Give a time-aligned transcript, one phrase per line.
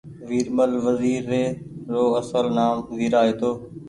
[0.27, 1.43] ويرمل وزير ري
[1.93, 3.51] رو اصل نآم ويرا هيتو